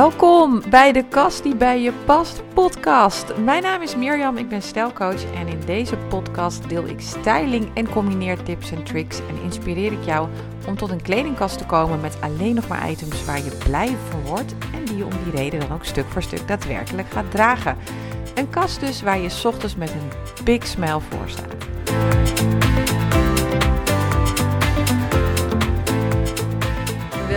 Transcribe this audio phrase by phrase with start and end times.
[0.00, 3.36] Welkom bij de Kast die bij je past podcast.
[3.36, 7.90] Mijn naam is Mirjam, ik ben stijlcoach en in deze podcast deel ik styling en
[7.90, 10.28] combineer tips en tricks en inspireer ik jou
[10.66, 14.20] om tot een kledingkast te komen met alleen nog maar items waar je blij van
[14.22, 17.76] wordt en die je om die reden dan ook stuk voor stuk daadwerkelijk gaat dragen.
[18.34, 22.19] Een kast dus waar je ochtends met een big smile voor staat.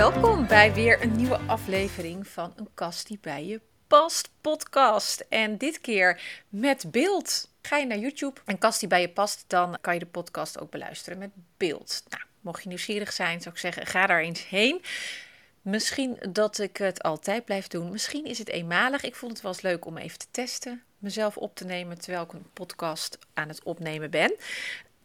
[0.04, 5.26] Welkom bij weer een nieuwe aflevering van een kast die bij je past podcast.
[5.30, 7.50] En dit keer met beeld.
[7.62, 10.60] Ga je naar YouTube, een kast die bij je past, dan kan je de podcast
[10.60, 12.04] ook beluisteren met beeld.
[12.10, 14.82] Nou, mocht je nieuwsgierig zijn, zou ik zeggen, ga daar eens heen.
[15.62, 17.92] Misschien dat ik het altijd blijf doen.
[17.92, 19.04] Misschien is het eenmalig.
[19.04, 20.84] Ik vond het wel eens leuk om even te testen.
[20.98, 24.34] Mezelf op te nemen terwijl ik een podcast aan het opnemen ben.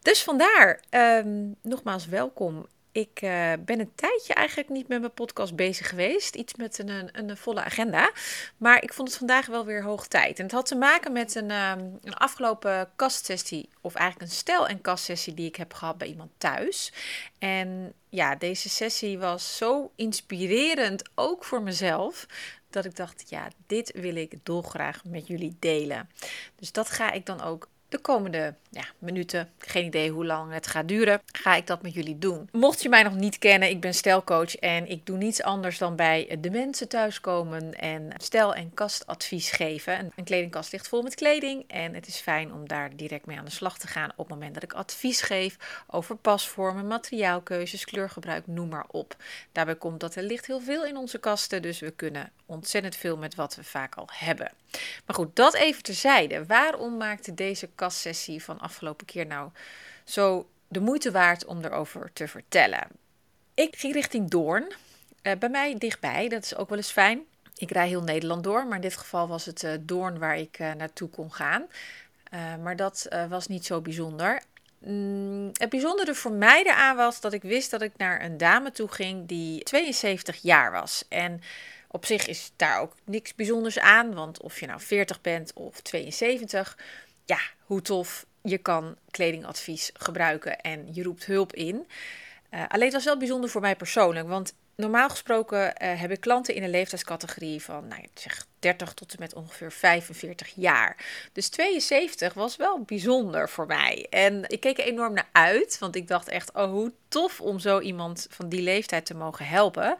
[0.02, 2.66] Dus vandaar, ehm, nogmaals welkom.
[2.98, 6.34] Ik uh, ben een tijdje eigenlijk niet met mijn podcast bezig geweest.
[6.34, 8.12] Iets met een, een, een, volle agenda.
[8.56, 10.38] Maar ik vond het vandaag wel weer hoog tijd.
[10.38, 13.68] En het had te maken met een, um, een afgelopen kastsessie.
[13.80, 16.92] Of eigenlijk een stel- en kastsessie die ik heb gehad bij iemand thuis.
[17.38, 22.26] En ja, deze sessie was zo inspirerend, ook voor mezelf.
[22.70, 26.10] Dat ik dacht, ja, dit wil ik dolgraag met jullie delen.
[26.56, 30.66] Dus dat ga ik dan ook de komende ja, minuten, geen idee hoe lang het
[30.66, 32.48] gaat duren, ga ik dat met jullie doen.
[32.52, 35.96] Mocht je mij nog niet kennen, ik ben stelcoach en ik doe niets anders dan
[35.96, 40.12] bij de mensen thuiskomen en stel- en kastadvies geven.
[40.16, 43.44] Een kledingkast ligt vol met kleding en het is fijn om daar direct mee aan
[43.44, 48.46] de slag te gaan op het moment dat ik advies geef over pasvormen, materiaalkeuzes, kleurgebruik,
[48.46, 49.16] noem maar op.
[49.52, 53.16] Daarbij komt dat er ligt heel veel in onze kasten, dus we kunnen ontzettend veel
[53.16, 54.50] met wat we vaak al hebben.
[55.06, 56.46] Maar goed, dat even terzijde.
[56.46, 59.50] Waarom maakte deze kastsessie van afgelopen keer nou
[60.04, 62.86] zo de moeite waard om erover te vertellen?
[63.54, 64.72] Ik ging richting Doorn.
[65.22, 67.20] Uh, bij mij dichtbij, dat is ook wel eens fijn.
[67.56, 70.58] Ik rij heel Nederland door, maar in dit geval was het uh, Doorn waar ik
[70.58, 71.66] uh, naartoe kon gaan.
[72.62, 74.42] maar dat was niet zo bijzonder.
[74.78, 78.70] Mm, het bijzondere voor mij eraan was dat ik wist dat ik naar een dame
[78.70, 81.04] toe ging die 72 jaar was.
[81.08, 81.40] En
[81.88, 85.80] op zich is daar ook niks bijzonders aan, want of je nou 40 bent of
[85.80, 86.78] 72,
[87.24, 88.26] ja, hoe tof.
[88.42, 91.86] Je kan kledingadvies gebruiken en je roept hulp in.
[92.50, 96.20] Uh, alleen het was wel bijzonder voor mij persoonlijk, want normaal gesproken uh, heb ik
[96.20, 100.96] klanten in een leeftijdscategorie van nou, zeg 30 tot en met ongeveer 45 jaar.
[101.32, 104.06] Dus 72 was wel bijzonder voor mij.
[104.10, 107.58] En ik keek er enorm naar uit, want ik dacht echt, oh hoe tof om
[107.58, 109.96] zo iemand van die leeftijd te mogen helpen.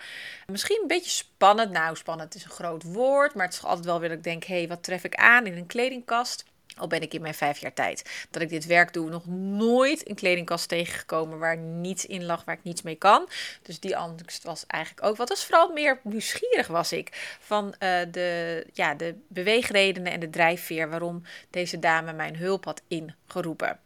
[0.46, 1.70] Misschien een beetje spannend.
[1.70, 4.44] Nou, spannend is een groot woord, maar het is altijd wel weer dat ik denk,
[4.44, 6.44] hé, hey, wat tref ik aan in een kledingkast?
[6.78, 10.08] Al ben ik in mijn vijf jaar tijd dat ik dit werk doe, nog nooit
[10.08, 13.28] een kledingkast tegengekomen waar niets in lag, waar ik niets mee kan.
[13.62, 15.28] Dus die angst was eigenlijk ook wat.
[15.28, 20.90] Was vooral meer nieuwsgierig was ik van uh, de, ja, de beweegredenen en de drijfveer
[20.90, 23.80] waarom deze dame mijn hulp had ingeroepen.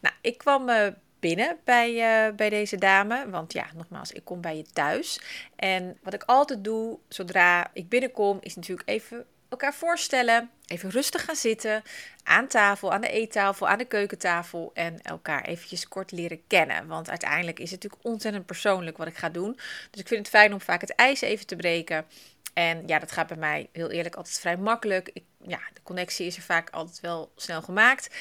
[0.00, 0.86] Nou, ik kwam uh,
[1.20, 3.30] binnen bij, uh, bij deze dame.
[3.30, 5.20] Want ja, nogmaals, ik kom bij je thuis.
[5.56, 9.26] En wat ik altijd doe zodra ik binnenkom, is natuurlijk even
[9.56, 10.50] elkaar voorstellen.
[10.66, 11.82] Even rustig gaan zitten.
[12.22, 14.70] Aan tafel, aan de eettafel, aan de keukentafel.
[14.74, 16.86] En elkaar eventjes kort leren kennen.
[16.86, 19.58] Want uiteindelijk is het natuurlijk ontzettend persoonlijk wat ik ga doen.
[19.90, 22.06] Dus ik vind het fijn om vaak het ijs even te breken.
[22.54, 25.10] En ja, dat gaat bij mij heel eerlijk altijd vrij makkelijk.
[25.12, 28.14] Ik, ja, de connectie is er vaak altijd wel snel gemaakt.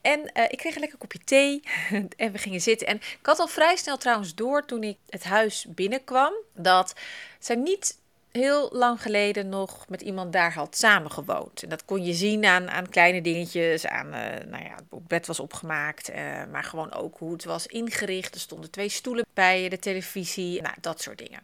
[0.00, 1.62] En uh, ik kreeg een lekker kopje thee
[2.16, 2.86] en we gingen zitten.
[2.86, 6.94] En ik had al vrij snel trouwens door toen ik het huis binnenkwam dat
[7.38, 8.00] zij niet
[8.32, 11.62] heel lang geleden nog met iemand daar had samengewoond.
[11.62, 15.26] En dat kon je zien aan, aan kleine dingetjes, aan uh, nou ja, het bed
[15.26, 16.16] was opgemaakt, uh,
[16.50, 18.34] maar gewoon ook hoe het was ingericht.
[18.34, 21.40] Er stonden twee stoelen bij de televisie, nou, dat soort dingen.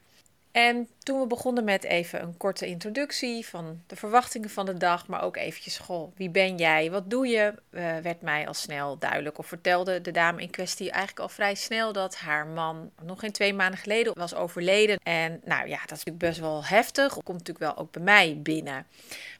[0.52, 5.06] En toen we begonnen met even een korte introductie van de verwachtingen van de dag,
[5.06, 8.98] maar ook eventjes, goh, wie ben jij, wat doe je, uh, werd mij al snel
[8.98, 9.38] duidelijk.
[9.38, 13.32] Of vertelde de dame in kwestie eigenlijk al vrij snel dat haar man nog geen
[13.32, 14.98] twee maanden geleden was overleden.
[15.02, 18.38] En nou ja, dat is natuurlijk best wel heftig, komt natuurlijk wel ook bij mij
[18.42, 18.86] binnen.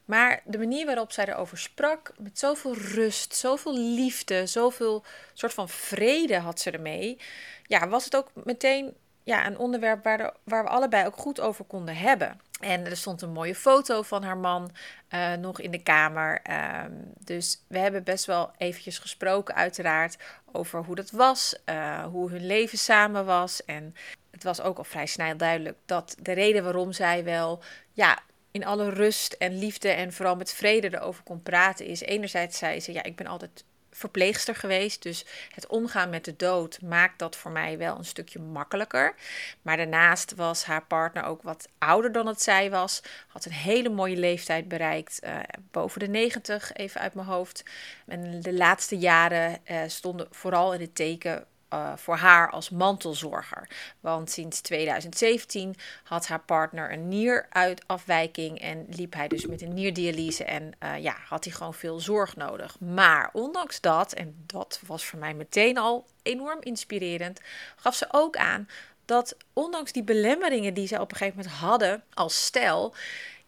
[0.05, 5.69] Maar de manier waarop zij erover sprak, met zoveel rust, zoveel liefde, zoveel soort van
[5.69, 7.19] vrede had ze ermee,
[7.67, 8.95] ja, was het ook meteen
[9.29, 12.41] ja, een onderwerp waar, waar we allebei ook goed over konden hebben.
[12.61, 14.71] En er stond een mooie foto van haar man
[15.11, 16.41] uh, nog in de kamer.
[16.85, 20.17] Um, dus we hebben best wel eventjes gesproken, uiteraard,
[20.53, 23.65] over hoe dat was, uh, hoe hun leven samen was.
[23.65, 23.95] En
[24.31, 28.19] het was ook al vrij snel duidelijk dat de reden waarom zij wel, ja,
[28.51, 32.01] in alle rust en liefde en vooral met vrede erover kon praten is.
[32.01, 33.65] Enerzijds zei ze, ja, ik ben altijd
[33.99, 35.03] verpleegster geweest.
[35.03, 35.25] Dus
[35.55, 39.15] het omgaan met de dood maakt dat voor mij wel een stukje makkelijker.
[39.63, 43.03] Maar daarnaast was haar partner ook wat ouder dan het zij was.
[43.27, 45.21] Had een hele mooie leeftijd bereikt.
[45.25, 45.39] Uh,
[45.71, 47.63] boven de 90, even uit mijn hoofd.
[48.07, 53.69] En de laatste jaren uh, stonden vooral in het teken uh, voor haar als mantelzorger.
[54.01, 60.45] Want sinds 2017 had haar partner een nieruitafwijking en liep hij dus met een nierdialyse
[60.45, 62.81] en uh, ja, had hij gewoon veel zorg nodig.
[62.81, 67.41] Maar ondanks dat, en dat was voor mij meteen al enorm inspirerend,
[67.77, 68.69] gaf ze ook aan
[69.05, 72.95] dat ondanks die belemmeringen die ze op een gegeven moment hadden als stel,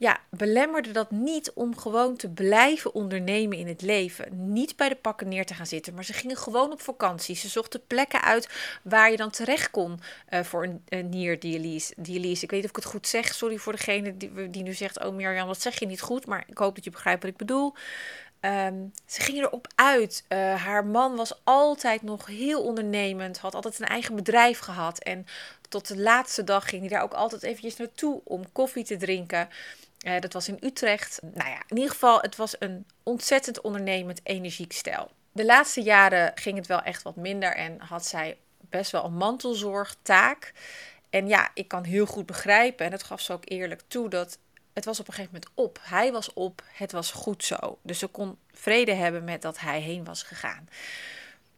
[0.00, 4.52] ja, belemmerde dat niet om gewoon te blijven ondernemen in het leven.
[4.52, 7.36] Niet bij de pakken neer te gaan zitten, maar ze gingen gewoon op vakantie.
[7.36, 8.48] Ze zochten plekken uit
[8.82, 10.00] waar je dan terecht kon
[10.30, 11.94] uh, voor een, een nierdialyse.
[11.96, 12.44] Dialyse.
[12.44, 13.34] Ik weet niet of ik het goed zeg.
[13.34, 16.26] Sorry voor degene die, die nu zegt: Oh Mirjam, dat zeg je niet goed.
[16.26, 17.74] Maar ik hoop dat je begrijpt wat ik bedoel.
[18.40, 20.24] Um, ze gingen erop uit.
[20.28, 24.98] Uh, haar man was altijd nog heel ondernemend, had altijd een eigen bedrijf gehad.
[24.98, 25.26] En
[25.68, 29.48] tot de laatste dag ging hij daar ook altijd eventjes naartoe om koffie te drinken.
[30.06, 31.20] Uh, dat was in Utrecht.
[31.22, 35.10] Nou ja, in ieder geval, het was een ontzettend ondernemend, energiek stijl.
[35.32, 39.14] De laatste jaren ging het wel echt wat minder en had zij best wel een
[39.16, 40.52] mantelzorgtaak.
[41.10, 44.38] En ja, ik kan heel goed begrijpen, en dat gaf ze ook eerlijk toe, dat
[44.72, 45.78] het was op een gegeven moment op.
[45.82, 47.78] Hij was op, het was goed zo.
[47.82, 50.68] Dus ze kon vrede hebben met dat hij heen was gegaan.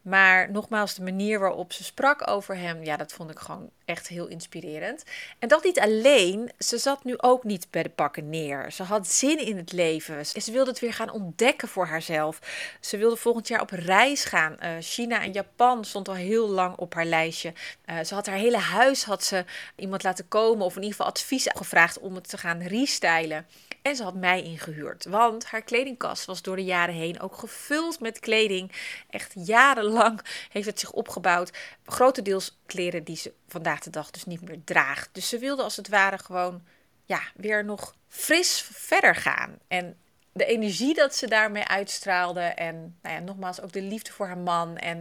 [0.02, 4.08] Maar nogmaals, de manier waarop ze sprak over hem, ja, dat vond ik gewoon echt
[4.08, 5.04] heel inspirerend.
[5.38, 8.72] En dat niet alleen, ze zat nu ook niet bij de pakken neer.
[8.72, 10.26] Ze had zin in het leven.
[10.26, 12.38] Ze wilde het weer gaan ontdekken voor haarzelf.
[12.80, 14.56] Ze wilde volgend jaar op reis gaan.
[14.62, 17.52] Uh, China en Japan stond al heel lang op haar lijstje.
[17.86, 19.44] Uh, ze had haar hele huis had ze
[19.76, 23.46] iemand laten komen of in ieder geval advies gevraagd om het te gaan restylen.
[23.82, 28.00] En ze had mij ingehuurd, want haar kledingkast was door de jaren heen ook gevuld
[28.00, 28.72] met kleding.
[29.10, 31.52] Echt jarenlang heeft het zich opgebouwd.
[31.84, 35.08] Grotendeels kleren die ze vandaag de dag dus niet meer draagt.
[35.12, 36.62] Dus ze wilde als het ware gewoon
[37.04, 39.58] ja, weer nog fris verder gaan.
[39.68, 39.96] En
[40.32, 44.38] de energie dat ze daarmee uitstraalde en nou ja, nogmaals ook de liefde voor haar
[44.38, 44.96] man en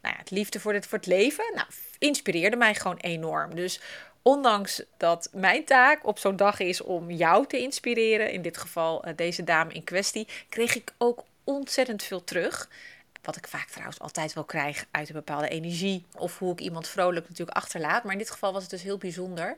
[0.00, 1.66] nou ja, het liefde voor het, voor het leven, nou,
[1.98, 3.54] inspireerde mij gewoon enorm.
[3.54, 3.80] Dus
[4.26, 9.06] ondanks dat mijn taak op zo'n dag is om jou te inspireren, in dit geval
[9.06, 12.68] uh, deze dame in kwestie, kreeg ik ook ontzettend veel terug.
[13.22, 16.04] Wat ik vaak trouwens altijd wel krijg uit een bepaalde energie.
[16.16, 18.02] Of hoe ik iemand vrolijk natuurlijk achterlaat.
[18.02, 19.56] Maar in dit geval was het dus heel bijzonder.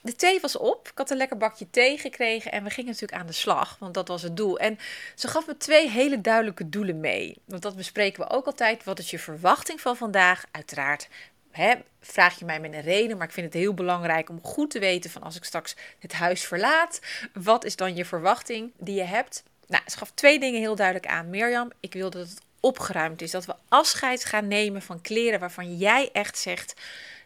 [0.00, 0.88] De thee was op.
[0.88, 2.52] Ik had een lekker bakje thee gekregen.
[2.52, 3.76] En we gingen natuurlijk aan de slag.
[3.78, 4.58] Want dat was het doel.
[4.58, 4.78] En
[5.14, 7.36] ze gaf me twee hele duidelijke doelen mee.
[7.44, 8.84] Want dat bespreken we ook altijd.
[8.84, 10.44] Wat is je verwachting van vandaag?
[10.50, 11.08] Uiteraard
[11.56, 14.70] Hè, vraag je mij met een reden, maar ik vind het heel belangrijk om goed
[14.70, 17.00] te weten van als ik straks het huis verlaat,
[17.32, 19.42] wat is dan je verwachting die je hebt?
[19.66, 21.30] Nou, ze gaf twee dingen heel duidelijk aan.
[21.30, 25.76] Mirjam, ik wil dat het opgeruimd is, dat we afscheid gaan nemen van kleren waarvan
[25.76, 26.74] jij echt zegt,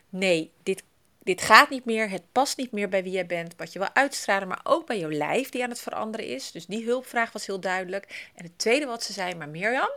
[0.09, 0.83] nee, dit
[1.23, 3.89] dit gaat niet meer, het past niet meer bij wie jij bent, wat je wil
[3.93, 6.51] uitstralen, maar ook bij jouw lijf die aan het veranderen is.
[6.51, 8.31] Dus die hulpvraag was heel duidelijk.
[8.35, 9.91] En het tweede wat ze zei, maar Mirjam,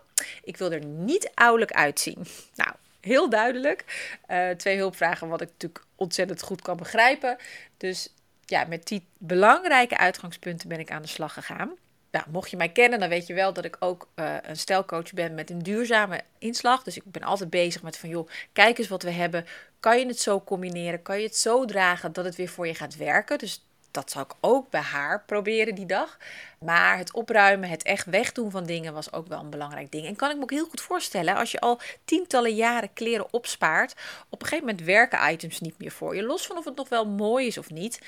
[0.43, 2.25] ik wil er niet ouderlijk uitzien.
[2.55, 2.71] Nou,
[3.05, 4.09] heel duidelijk.
[4.27, 7.37] Uh, twee hulpvragen, wat ik natuurlijk ontzettend goed kan begrijpen.
[7.77, 8.13] Dus
[8.45, 11.73] ja, met die belangrijke uitgangspunten ben ik aan de slag gegaan.
[12.11, 15.13] Nou, mocht je mij kennen, dan weet je wel dat ik ook uh, een stelcoach
[15.13, 16.83] ben met een duurzame inslag.
[16.83, 19.45] Dus ik ben altijd bezig met van, joh, kijk eens wat we hebben.
[19.79, 21.01] Kan je het zo combineren?
[21.01, 23.37] Kan je het zo dragen dat het weer voor je gaat werken?
[23.37, 26.17] Dus dat zou ik ook bij haar proberen die dag.
[26.59, 30.05] Maar het opruimen, het echt wegdoen van dingen was ook wel een belangrijk ding.
[30.05, 33.93] En kan ik me ook heel goed voorstellen, als je al tientallen jaren kleren opspaart,
[34.29, 36.23] op een gegeven moment werken items niet meer voor je.
[36.23, 37.99] Los van of het nog wel mooi is of niet.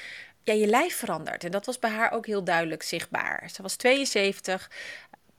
[0.43, 1.43] Ja, je lijf verandert.
[1.43, 3.49] En dat was bij haar ook heel duidelijk zichtbaar.
[3.53, 4.71] Ze was 72,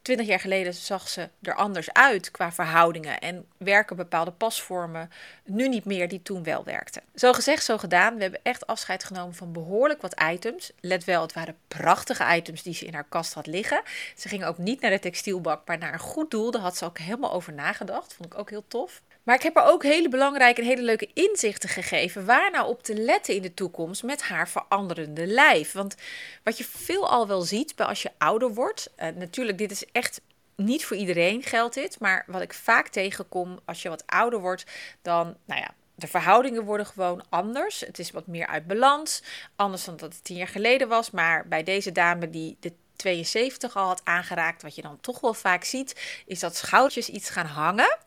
[0.06, 5.10] Twintig jaar geleden zag ze er anders uit qua verhoudingen en werken bepaalde pasvormen
[5.44, 7.02] nu niet meer die toen wel werkten.
[7.14, 8.14] Zo gezegd, zo gedaan.
[8.14, 10.72] We hebben echt afscheid genomen van behoorlijk wat items.
[10.80, 13.82] Let wel, het waren prachtige items die ze in haar kast had liggen.
[14.16, 16.50] Ze ging ook niet naar de textielbak, maar naar een goed doel.
[16.50, 18.14] Daar had ze ook helemaal over nagedacht.
[18.14, 19.02] Vond ik ook heel tof.
[19.26, 22.83] Maar ik heb er ook hele belangrijke en hele leuke inzichten gegeven waar nou op
[22.83, 25.73] te letten in de toekomst met haar veranderende lijf.
[25.73, 25.95] Want
[26.42, 30.21] wat je veelal wel ziet bij als je ouder wordt, uh, natuurlijk, dit is echt
[30.56, 34.64] niet voor iedereen geldt dit, maar wat ik vaak tegenkom als je wat ouder wordt,
[35.02, 37.80] dan, nou ja, de verhoudingen worden gewoon anders.
[37.80, 39.23] Het is wat meer uit balans,
[39.56, 41.11] anders dan dat het tien jaar geleden was.
[41.11, 45.35] Maar bij deze dame die de 72 al had aangeraakt, wat je dan toch wel
[45.35, 47.99] vaak ziet, is dat schoudertjes iets gaan hangen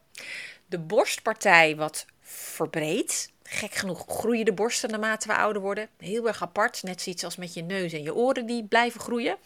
[0.69, 3.31] de borstpartij wat verbreed.
[3.43, 5.89] Gek genoeg groeien de borsten naarmate we ouder worden.
[5.97, 6.83] Heel erg apart.
[6.83, 9.37] Net zoiets als met je neus en je oren die blijven groeien.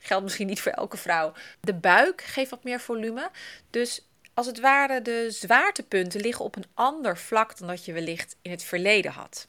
[0.00, 1.32] Geldt misschien niet voor elke vrouw.
[1.60, 3.30] De buik geeft wat meer volume.
[3.70, 8.36] Dus als het ware de zwaartepunten liggen op een ander vlak dan dat je wellicht
[8.42, 9.48] in het verleden had.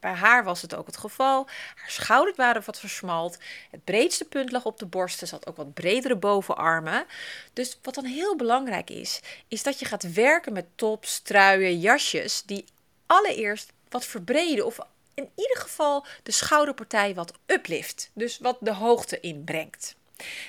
[0.00, 1.46] Bij haar was het ook het geval.
[1.74, 3.38] Haar schouders waren wat versmalt.
[3.70, 5.26] Het breedste punt lag op de borsten.
[5.26, 7.04] Ze had ook wat bredere bovenarmen.
[7.52, 12.42] Dus wat dan heel belangrijk is, is dat je gaat werken met tops, truien, jasjes
[12.42, 12.64] die
[13.06, 14.78] allereerst wat verbreden of
[15.14, 18.10] in ieder geval de schouderpartij wat uplift.
[18.12, 19.94] Dus wat de hoogte inbrengt.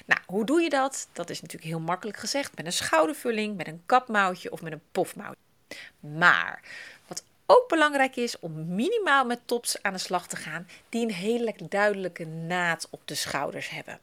[0.05, 1.07] Nou, hoe doe je dat?
[1.13, 4.81] Dat is natuurlijk heel makkelijk gezegd met een schoudervulling, met een kapmouwtje of met een
[4.91, 5.41] pofmouwtje.
[5.99, 6.61] Maar
[7.47, 11.55] ook belangrijk is om minimaal met tops aan de slag te gaan die een hele
[11.69, 13.99] duidelijke naad op de schouders hebben.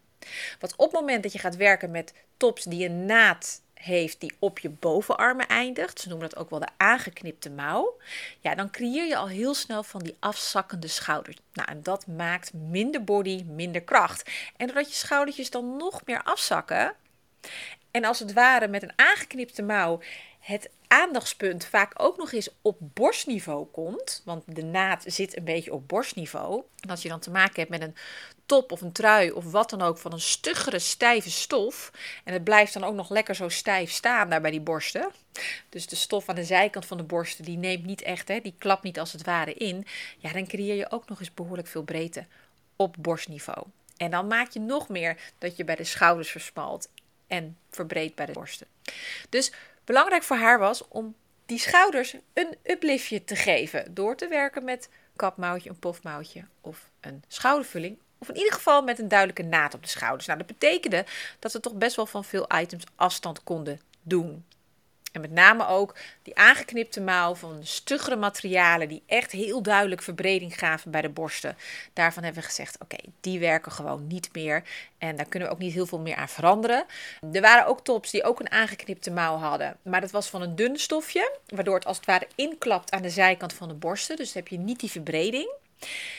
[0.60, 4.34] Want op het moment dat je gaat werken met tops die een naad heeft die
[4.38, 7.96] op je bovenarmen eindigt, ze noemen dat ook wel de aangeknipte mouw,
[8.40, 11.36] ja, dan creëer je al heel snel van die afzakkende schouders.
[11.52, 14.30] Nou, en dat maakt minder body, minder kracht.
[14.56, 16.94] En doordat je schoudertjes dan nog meer afzakken,
[17.90, 20.00] en als het ware met een aangeknipte mouw
[20.40, 25.72] het aandachtspunt vaak ook nog eens op borstniveau komt, want de naad zit een beetje
[25.72, 26.62] op borstniveau.
[26.80, 27.96] En als je dan te maken hebt met een
[28.46, 31.90] top of een trui of wat dan ook van een stuggere, stijve stof,
[32.24, 35.10] en het blijft dan ook nog lekker zo stijf staan daar bij die borsten.
[35.68, 38.54] Dus de stof aan de zijkant van de borsten, die neemt niet echt, hè, die
[38.58, 39.86] klapt niet als het ware in.
[40.18, 42.26] Ja, dan creëer je ook nog eens behoorlijk veel breedte
[42.76, 43.66] op borstniveau.
[43.96, 46.88] En dan maak je nog meer dat je bij de schouders versmalt
[47.26, 48.66] en verbreedt bij de borsten.
[49.28, 49.52] Dus
[49.84, 51.14] belangrijk voor haar was om
[51.46, 53.94] die schouders een upliftje te geven.
[53.94, 57.98] Door te werken met kapmouwtje, een pofmouwtje of een schoudervulling.
[58.18, 60.26] Of in ieder geval met een duidelijke naad op de schouders.
[60.26, 61.04] Nou, dat betekende
[61.38, 64.44] dat we toch best wel van veel items afstand konden doen.
[65.14, 70.58] En met name ook die aangeknipte mouw van stuggere materialen die echt heel duidelijk verbreding
[70.58, 71.56] gaven bij de borsten.
[71.92, 74.62] Daarvan hebben we gezegd, oké, die werken gewoon niet meer.
[74.98, 76.84] En daar kunnen we ook niet heel veel meer aan veranderen.
[77.32, 79.76] Er waren ook tops die ook een aangeknipte mouw hadden.
[79.82, 83.10] Maar dat was van een dun stofje, waardoor het als het ware inklapt aan de
[83.10, 84.16] zijkant van de borsten.
[84.16, 85.52] Dus heb je niet die verbreding.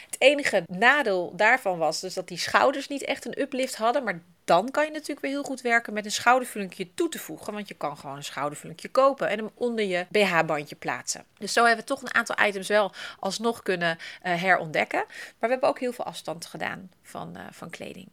[0.05, 4.03] Het enige nadeel daarvan was dus dat die schouders niet echt een uplift hadden.
[4.03, 7.53] Maar dan kan je natuurlijk weer heel goed werken met een schoudervullingje toe te voegen.
[7.53, 11.25] Want je kan gewoon een schoudervullingje kopen en hem onder je BH-bandje plaatsen.
[11.37, 15.03] Dus zo hebben we toch een aantal items wel alsnog kunnen uh, herontdekken.
[15.07, 18.07] Maar we hebben ook heel veel afstand gedaan van, uh, van kleding.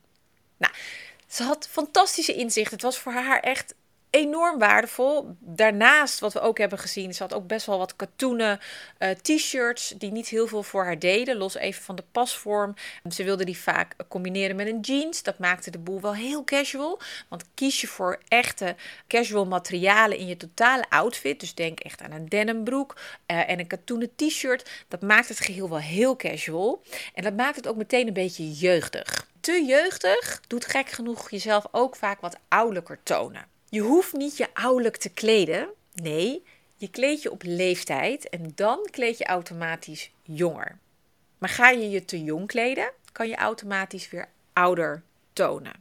[0.56, 0.74] Nou,
[1.26, 2.70] ze had fantastische inzicht.
[2.70, 3.74] Het was voor haar echt
[4.12, 5.36] enorm waardevol.
[5.38, 8.60] Daarnaast, wat we ook hebben gezien, ze had ook best wel wat katoenen
[8.98, 11.36] uh, t-shirts die niet heel veel voor haar deden.
[11.36, 12.74] Los even van de pasvorm.
[13.10, 15.22] Ze wilde die vaak combineren met een jeans.
[15.22, 17.00] Dat maakte de boel wel heel casual.
[17.28, 18.76] Want kies je voor echte
[19.08, 21.40] casual materialen in je totale outfit.
[21.40, 24.70] Dus denk echt aan een denimbroek uh, en een katoenen t-shirt.
[24.88, 26.82] Dat maakt het geheel wel heel casual.
[27.14, 29.30] En dat maakt het ook meteen een beetje jeugdig.
[29.40, 33.50] Te jeugdig doet gek genoeg jezelf ook vaak wat ouderlijker tonen.
[33.72, 35.68] Je hoeft niet je ouderlijk te kleden.
[35.94, 36.44] Nee,
[36.76, 40.78] je kleed je op leeftijd en dan kleed je automatisch jonger.
[41.38, 45.02] Maar ga je je te jong kleden, kan je automatisch weer ouder
[45.32, 45.72] tonen.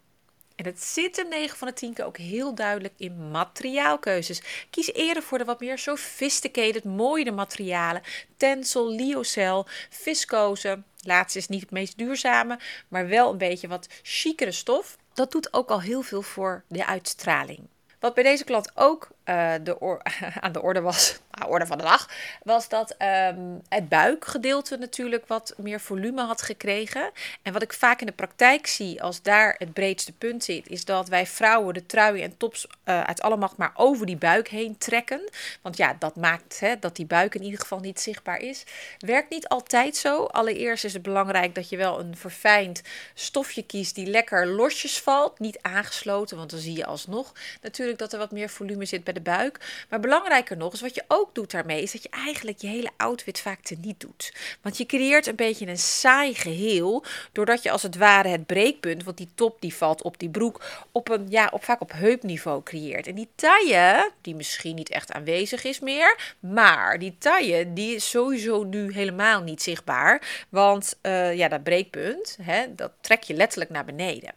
[0.55, 4.41] En het zit er 9 van de 10 keer ook heel duidelijk in materiaalkeuzes.
[4.69, 8.01] Kies eerder voor de wat meer sophisticated, mooie materialen.
[8.37, 10.81] Tencel, lyocell, viscose.
[11.03, 14.97] Laatste is niet het meest duurzame, maar wel een beetje wat chicere stof.
[15.13, 17.67] Dat doet ook al heel veel voor de uitstraling.
[18.01, 19.99] Wat bij deze klant ook uh, de
[20.41, 22.09] aan de orde was, nou, orde van de dag,
[22.43, 27.11] was dat um, het buikgedeelte natuurlijk wat meer volume had gekregen.
[27.41, 30.85] En wat ik vaak in de praktijk zie als daar het breedste punt zit, is
[30.85, 34.47] dat wij vrouwen de truien en tops uh, uit alle macht maar over die buik
[34.47, 35.29] heen trekken.
[35.61, 38.63] Want ja, dat maakt hè, dat die buik in ieder geval niet zichtbaar is.
[38.99, 40.25] Werkt niet altijd zo.
[40.25, 42.81] Allereerst is het belangrijk dat je wel een verfijnd
[43.13, 48.13] stofje kiest die lekker losjes valt, niet aangesloten, want dan zie je alsnog natuurlijk dat
[48.13, 49.85] er wat meer volume zit de buik.
[49.89, 52.89] Maar belangrijker nog is wat je ook doet daarmee, is dat je eigenlijk je hele
[52.97, 54.33] outfit vaak niet doet.
[54.61, 59.03] Want je creëert een beetje een saai geheel, doordat je als het ware het breekpunt,
[59.03, 62.63] want die top die valt op die broek, op een, ja, op, vaak op heupniveau
[62.63, 63.07] creëert.
[63.07, 68.09] En die taille, die misschien niet echt aanwezig is meer, maar die taille, die is
[68.09, 70.45] sowieso nu helemaal niet zichtbaar.
[70.49, 74.33] Want uh, ja, dat breekpunt, hè, dat trek je letterlijk naar beneden.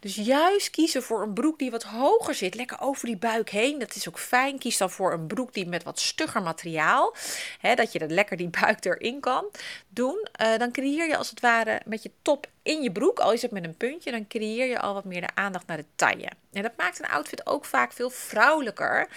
[0.00, 3.78] Dus juist kiezen voor een broek die wat hoger zit, lekker over die buik heen.
[3.78, 4.58] Dat is ook fijn.
[4.58, 7.14] Kies dan voor een broek die met wat stugger materiaal,
[7.58, 9.50] hè, dat je er lekker die buik erin kan
[9.88, 10.28] doen.
[10.40, 13.42] Uh, dan creëer je als het ware met je top in je broek, al is
[13.42, 16.28] het met een puntje, dan creëer je al wat meer de aandacht naar de taille.
[16.52, 19.08] En dat maakt een outfit ook vaak veel vrouwelijker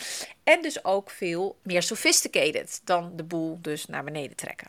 [0.44, 4.68] en dus ook veel meer sophisticated dan de boel dus naar beneden trekken.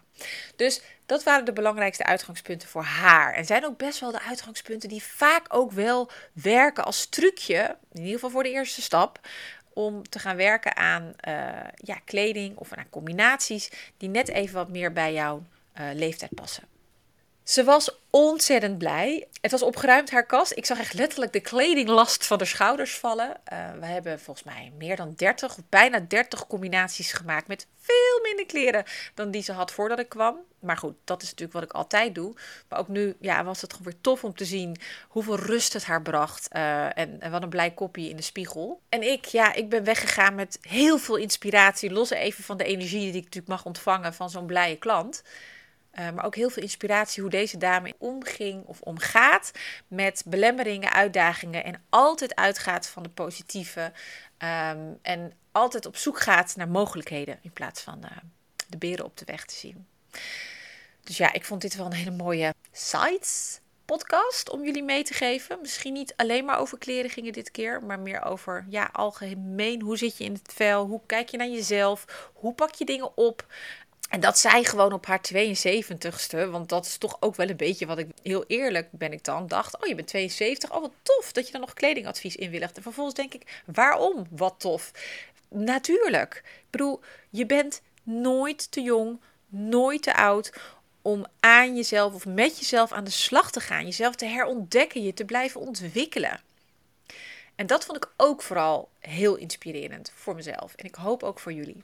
[0.56, 3.34] Dus dat waren de belangrijkste uitgangspunten voor haar.
[3.34, 8.00] En zijn ook best wel de uitgangspunten die vaak ook wel werken als trucje, in
[8.00, 9.20] ieder geval voor de eerste stap,
[9.86, 11.34] om te gaan werken aan uh,
[11.74, 15.42] ja, kleding of aan combinaties die net even wat meer bij jouw
[15.80, 16.64] uh, leeftijd passen.
[17.42, 19.26] Ze was ontzettend blij.
[19.40, 20.56] Het was opgeruimd haar kast.
[20.56, 23.28] Ik zag echt letterlijk de kledinglast van de schouders vallen.
[23.52, 28.20] Uh, we hebben volgens mij meer dan 30 of bijna 30 combinaties gemaakt met veel
[28.22, 28.84] minder kleren
[29.14, 30.38] dan die ze had voordat ik kwam.
[30.60, 32.34] Maar goed, dat is natuurlijk wat ik altijd doe.
[32.68, 34.76] Maar ook nu ja, was het gewoon weer tof om te zien
[35.08, 36.48] hoeveel rust het haar bracht.
[36.56, 38.80] Uh, en, wat een blij kopje in de spiegel.
[38.88, 41.92] En ik, ja, ik ben weggegaan met heel veel inspiratie.
[41.92, 45.22] Los even van de energie die ik natuurlijk mag ontvangen van zo'n blije klant.
[45.94, 49.52] Uh, maar ook heel veel inspiratie hoe deze dame omging of omgaat
[49.88, 53.92] met belemmeringen, uitdagingen en altijd uitgaat van de positieve.
[54.38, 58.10] Um, en altijd op zoek gaat naar mogelijkheden in plaats van uh,
[58.68, 59.86] de beren op de weg te zien.
[61.10, 65.14] Dus ja, ik vond dit wel een hele mooie sites podcast om jullie mee te
[65.14, 65.60] geven.
[65.60, 69.82] Misschien niet alleen maar over kleren gingen dit keer, maar meer over ja, algemeen.
[69.82, 70.86] Hoe zit je in het vel?
[70.86, 72.30] Hoe kijk je naar jezelf?
[72.34, 73.46] Hoe pak je dingen op?
[74.08, 77.86] En dat zij gewoon op haar 72ste, want dat is toch ook wel een beetje
[77.86, 81.32] wat ik, heel eerlijk ben ik dan, dacht, oh je bent 72, oh wat tof
[81.32, 82.76] dat je dan nog kledingadvies inwilligt.
[82.76, 84.26] En vervolgens denk ik, waarom?
[84.30, 84.90] Wat tof.
[85.48, 86.42] Natuurlijk.
[86.44, 87.00] Ik bedoel,
[87.30, 90.52] je bent nooit te jong, nooit te oud
[91.02, 95.14] om aan jezelf of met jezelf aan de slag te gaan, jezelf te herontdekken, je
[95.14, 96.40] te blijven ontwikkelen.
[97.54, 101.52] En dat vond ik ook vooral heel inspirerend voor mezelf en ik hoop ook voor
[101.52, 101.82] jullie.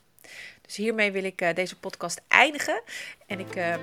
[0.60, 2.82] Dus hiermee wil ik uh, deze podcast eindigen.
[3.26, 3.74] En ik uh,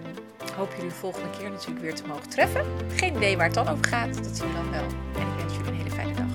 [0.56, 2.66] hoop jullie de volgende keer natuurlijk weer te mogen treffen.
[2.96, 4.86] Geen idee waar het dan over gaat, dat zien we dan wel.
[5.16, 6.28] En ik wens jullie een hele fijne dag.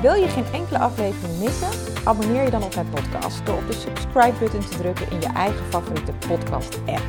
[0.00, 1.89] Wil je geen enkele aflevering missen?
[2.04, 5.64] Abonneer je dan op mijn podcast door op de subscribe-button te drukken in je eigen
[5.68, 7.02] favoriete podcast-app.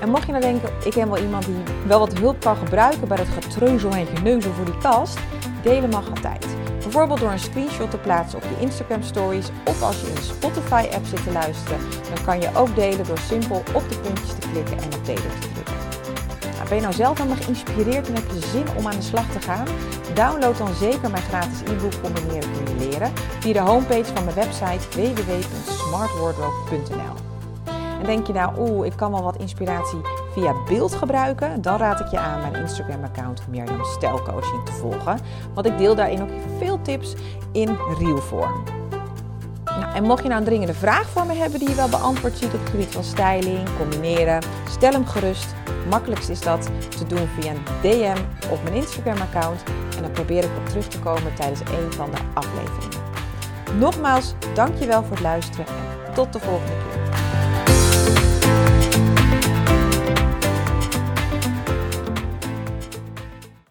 [0.00, 3.08] En mocht je nou denken, ik ken wel iemand die wel wat hulp kan gebruiken
[3.08, 5.18] bij dat getreuzel en geneuzel voor die kast,
[5.62, 6.46] delen mag altijd.
[6.82, 10.20] Bijvoorbeeld door een screenshot te plaatsen op je Instagram stories of als je in de
[10.20, 11.78] Spotify app zit te luisteren,
[12.14, 15.22] dan kan je ook delen door simpel op de puntjes te klikken en op delen
[15.22, 15.59] te drukken.
[16.70, 19.40] Ben je nou zelf helemaal geïnspireerd en heb je zin om aan de slag te
[19.40, 19.66] gaan?
[20.14, 24.36] Download dan zeker mijn gratis e-book Combineren kun je leren via de homepage van mijn
[24.36, 27.14] website www.smartwardrobe.nl.
[28.00, 30.00] En denk je nou, oeh, ik kan wel wat inspiratie
[30.32, 35.18] via beeld gebruiken, dan raad ik je aan mijn Instagram-account Mirjam Stijlcoaching te volgen.
[35.54, 37.14] Want ik deel daarin ook veel tips
[37.52, 38.79] in reelvorm.
[39.94, 42.54] En mocht je nou een dringende vraag voor me hebben die je wel beantwoord ziet
[42.54, 45.54] op het gebied van styling, combineren, stel hem gerust.
[45.88, 49.62] Makkelijkst is dat te doen via een DM op mijn Instagram-account.
[49.96, 52.98] En dan probeer ik op terug te komen tijdens een van de afleveringen.
[53.78, 55.66] Nogmaals, dankjewel voor het luisteren
[56.06, 56.99] en tot de volgende keer.